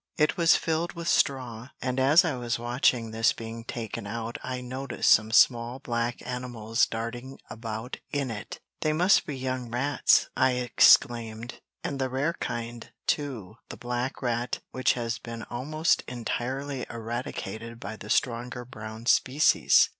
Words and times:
It 0.17 0.35
was 0.35 0.55
filled 0.55 0.93
with 0.93 1.07
straw, 1.07 1.69
and 1.79 1.99
as 1.99 2.25
I 2.25 2.35
was 2.35 2.57
watching 2.57 3.11
this 3.11 3.33
being 3.33 3.63
taken 3.63 4.07
out 4.07 4.39
I 4.41 4.59
noticed 4.59 5.11
some 5.11 5.29
small 5.29 5.77
black 5.77 6.25
animals 6.25 6.87
darting 6.87 7.37
about 7.51 7.97
in 8.11 8.31
it. 8.31 8.59
"They 8.79 8.93
must 8.93 9.27
be 9.27 9.37
young 9.37 9.69
rats," 9.69 10.27
I 10.35 10.53
exclaimed, 10.53 11.61
"and 11.83 11.99
the 11.99 12.09
rare 12.09 12.33
kind, 12.33 12.91
too 13.05 13.57
the 13.69 13.77
black 13.77 14.23
rat, 14.23 14.61
which 14.71 14.93
has 14.93 15.19
been 15.19 15.43
almost 15.51 16.01
entirely 16.07 16.87
eradicated 16.89 17.79
by 17.79 17.95
the 17.95 18.09
stronger 18.09 18.65
brown 18.65 19.05
species." 19.05 19.89